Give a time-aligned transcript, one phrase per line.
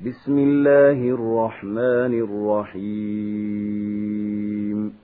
[0.00, 2.14] بسم الله الرحمن
[2.74, 4.94] الرحيم.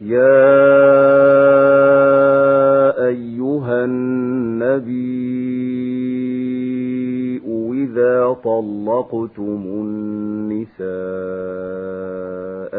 [0.00, 0.64] يا
[3.06, 5.14] أيها النبي
[7.72, 10.84] إذا طلقتم النساء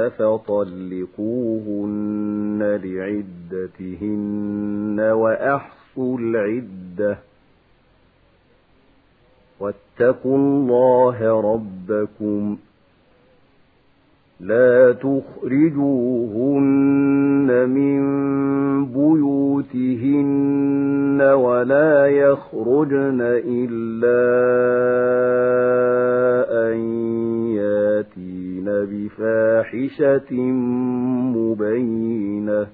[0.10, 1.20] فطلقوهن
[2.84, 7.18] لعدتهن وأحصوا العدة.
[10.00, 12.58] واتقوا الله ربكم
[14.40, 16.30] لا تخرجوهن
[17.70, 18.06] من
[18.86, 20.42] بيوتهن
[21.22, 24.26] ولا يخرجن إلا
[26.68, 26.78] أن
[27.56, 30.34] ياتين بفاحشة
[31.36, 32.68] مبينة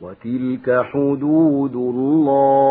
[0.00, 2.70] وتلك حدود الله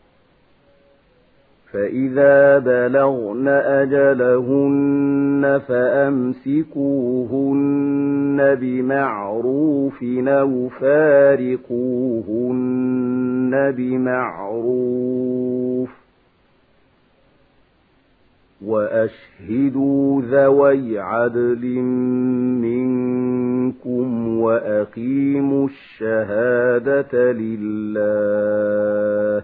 [1.73, 6.37] فإذا بلغن أجلهن فأمسكوهن
[8.61, 11.71] بمعروف أو فارقوهن
[13.77, 15.21] بمعروف
[18.65, 21.65] وأشهدوا ذوي عدل
[22.61, 29.43] منكم وأقيموا الشهادة لله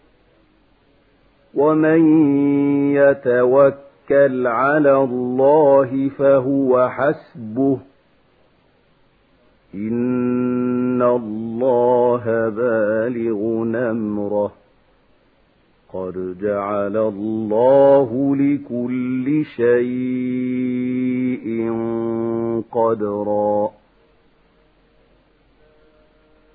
[1.55, 2.01] ومن
[2.93, 7.77] يتوكل على الله فهو حسبه.
[9.75, 14.51] إن الله بالغ نمره.
[15.93, 19.81] قد جعل الله لكل شيء
[22.71, 23.69] قدرا.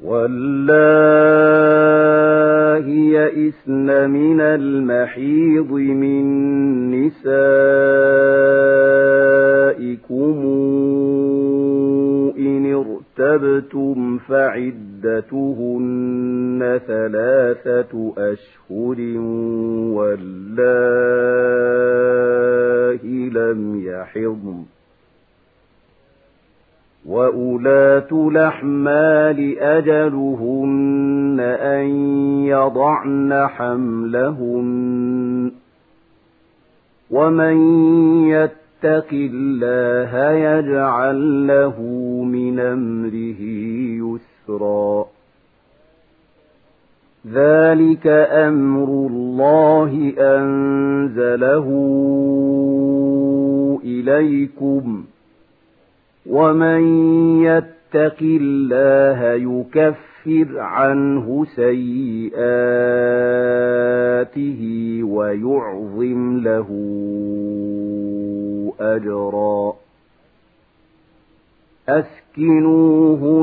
[0.04, 1.16] والله
[3.36, 6.24] يئسن من المحيض من
[6.91, 7.26] نسائكم
[12.38, 15.41] إن ارتبتم فعدتهن
[16.86, 18.98] ثلاثة أشهر
[19.96, 20.56] والله
[23.32, 24.64] لم يحضن.
[27.06, 31.06] وأولاة الأحمال أجلهن
[31.41, 31.86] أن
[32.44, 35.50] يضعن حملهن.
[37.10, 37.56] ومن
[38.28, 41.80] يتق الله يجعل له
[42.25, 43.42] من أمره
[44.04, 45.06] يسرا.
[47.32, 51.69] ذلك أمر الله أنزله
[53.84, 55.04] إليكم.
[56.26, 56.82] ومن
[57.42, 60.16] يتق الله يكفر
[60.56, 62.31] عنه سيئاته
[65.04, 66.69] ويعظم له
[68.81, 69.75] أجرا.
[71.88, 73.37] أسكنوهن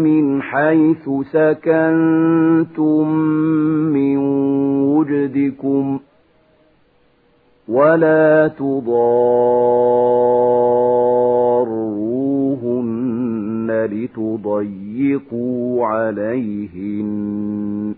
[0.00, 3.10] من حيث سكنتم
[3.92, 4.16] من
[4.82, 6.00] وجدكم
[7.68, 8.90] ولا تضاروهن
[15.00, 17.94] لتضيقوا عليهن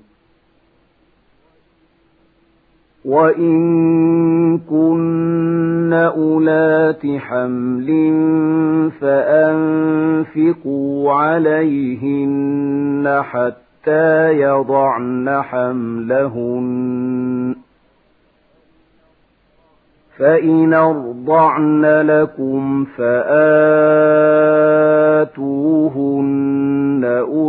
[3.05, 7.88] وإن كن أولات حمل
[9.00, 16.82] فأنفقوا عليهن حتى يضعن حملهن
[20.19, 23.43] فإن أرضعن لكم فآتوهن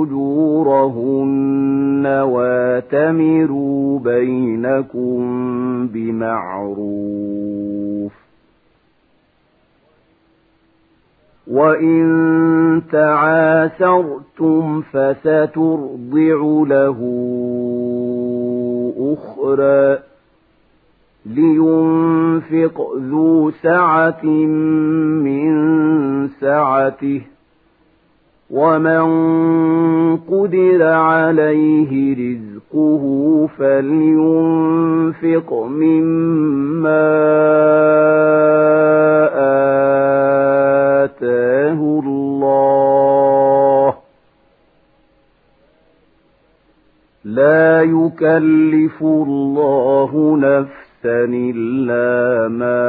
[0.03, 5.17] أجورهن واتمروا بينكم
[5.87, 7.33] بمعروف
[11.47, 16.99] وإن تعاسرتم فسترضع له
[18.99, 19.99] أخرى
[21.25, 24.25] لينفق ذو سعة
[25.23, 25.53] من
[26.27, 27.21] سعته
[28.49, 29.01] ومن
[30.29, 33.03] قدر عليه رزقه
[33.57, 37.03] فلينفق مما
[41.03, 43.93] آتاه الله
[47.25, 51.23] لا يكلف الله نفسا
[51.55, 52.83] إلا ما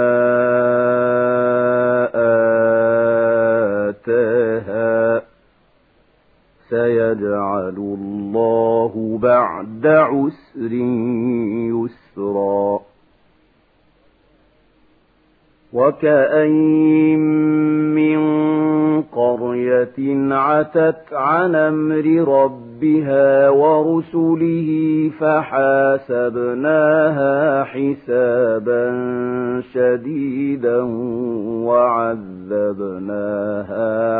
[3.90, 5.22] آتاها
[6.74, 10.72] سيجعل الله بعد عسر
[11.72, 12.93] يسرا.
[15.74, 17.18] وكأين
[17.94, 18.20] من
[19.02, 26.74] قرية عتت عن أمر ربها ورسله فحاسبناها
[27.64, 28.84] حسابا
[29.72, 30.82] شديدا
[31.66, 33.12] وعذبناها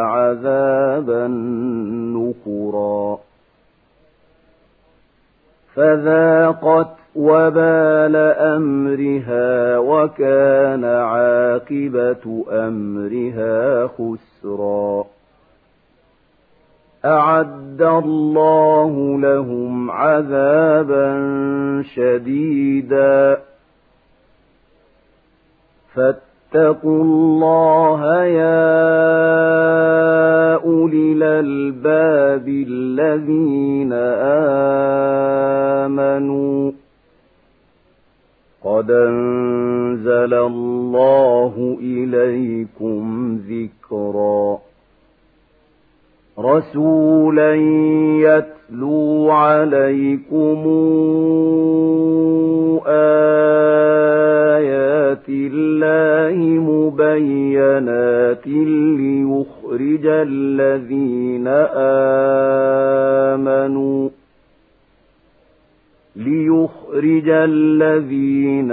[0.03, 1.27] عذابا
[2.17, 3.19] نكرا
[5.75, 8.17] فذاقت وبال
[8.57, 15.05] أمرها وكان عاقبة أمرها خسرا.
[17.05, 21.13] أعد الله لهم عذابا
[21.95, 23.39] شديدا.
[25.95, 28.95] فاتقوا الله يا
[30.55, 33.93] أولي الألباب الذين
[35.85, 36.84] آمنوا.
[38.65, 44.59] قد أنزل الله إليكم ذكرا
[46.39, 47.55] رسولا
[48.25, 50.63] يتلو عليكم
[54.47, 61.49] آيات الله مبينات ليخرج الذين
[63.35, 64.09] آمنوا
[66.17, 68.71] ليخرج الذين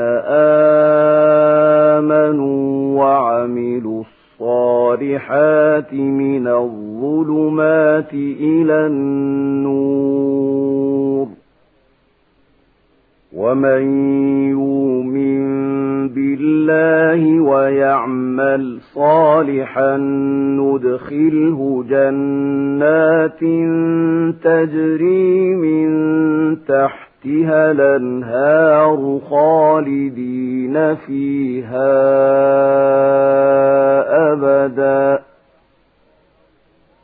[1.97, 4.03] آمنوا وعملوا
[4.39, 10.01] الصالحات من الظلمات إلى النور.
[13.35, 13.81] ومن
[14.49, 15.41] يؤمن
[16.09, 19.97] بالله ويعمل صالحا
[20.57, 23.39] ندخله جنات
[24.43, 25.89] تجري من
[26.65, 31.91] تحت تحتها الأنهار خالدين فيها
[34.33, 35.19] أبدا.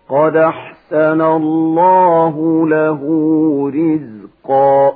[0.10, 3.02] قد أحسن الله له
[3.75, 4.94] رزقا.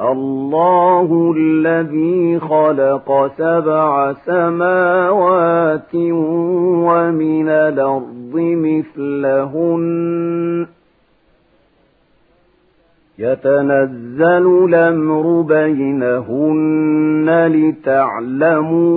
[0.00, 5.94] الله الذي خلق سبع سماوات
[6.84, 10.23] ومن الأرض مثلهن.
[13.18, 18.94] يتنزل الأمر بينهن لتعلموا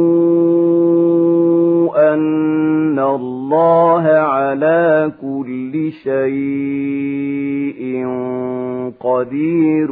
[2.14, 7.08] أن الله على كل شيء
[9.00, 9.92] قدير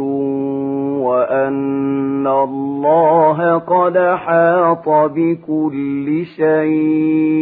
[1.00, 7.36] وأن الله قد حاط بكل شيء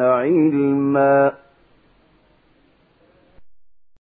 [0.00, 1.32] علما